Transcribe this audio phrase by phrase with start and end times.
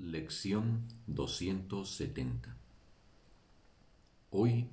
[0.00, 2.56] Lección 270
[4.30, 4.70] Hoy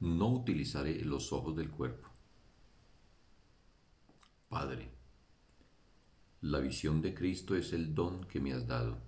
[0.00, 2.08] no utilizaré los ojos del cuerpo.
[4.48, 4.90] Padre,
[6.40, 8.98] la visión de Cristo es el don que me has dado,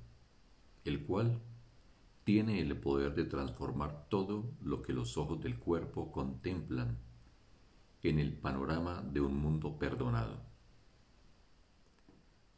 [0.85, 1.43] el cual
[2.23, 7.01] tiene el poder de transformar todo lo que los ojos del cuerpo contemplan
[8.05, 10.41] en el panorama de un mundo perdonado.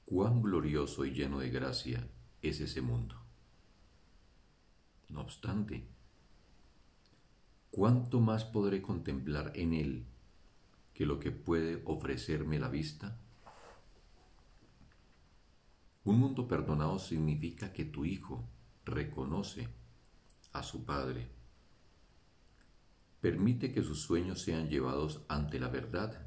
[0.05, 2.07] Cuán glorioso y lleno de gracia
[2.49, 3.17] es ese mundo.
[5.09, 5.87] No obstante,
[7.71, 10.07] ¿cuánto más podré contemplar en él
[10.95, 13.19] que lo que puede ofrecerme la vista?
[16.05, 18.49] Un mundo perdonado significa que tu hijo
[18.85, 19.69] reconoce
[20.53, 21.29] a su padre,
[23.21, 26.27] permite que sus sueños sean llevados ante la verdad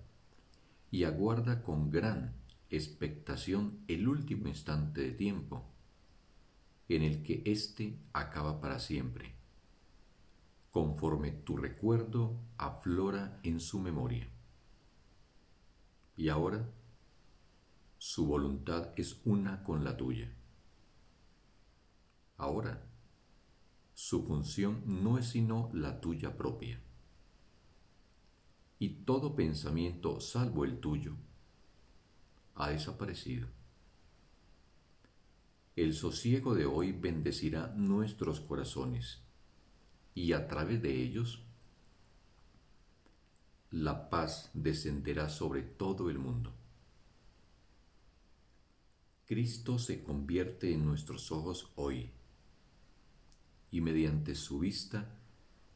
[0.91, 2.35] y aguarda con gran
[2.69, 5.65] expectación el último instante de tiempo
[6.95, 9.35] en el que éste acaba para siempre,
[10.71, 14.27] conforme tu recuerdo aflora en su memoria.
[16.17, 16.67] Y ahora
[17.97, 20.33] su voluntad es una con la tuya.
[22.37, 22.85] Ahora
[23.93, 26.81] su función no es sino la tuya propia.
[28.79, 31.15] Y todo pensamiento salvo el tuyo
[32.55, 33.58] ha desaparecido
[35.83, 39.21] el sosiego de hoy bendecirá nuestros corazones
[40.13, 41.45] y a través de ellos
[43.71, 46.53] la paz descenderá sobre todo el mundo.
[49.25, 52.09] Cristo se convierte en nuestros ojos hoy
[53.71, 55.15] y mediante su vista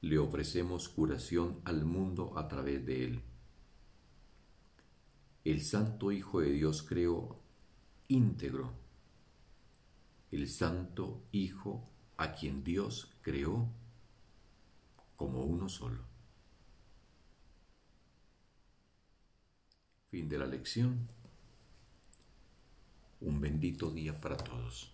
[0.02, 3.22] le ofrecemos curación al mundo a través de él.
[5.46, 7.40] El Santo Hijo de Dios creó
[8.10, 8.83] íntegro
[10.34, 13.70] el Santo Hijo a quien Dios creó
[15.16, 16.04] como uno solo.
[20.10, 21.08] Fin de la lección.
[23.22, 24.92] Un bendito día para todos.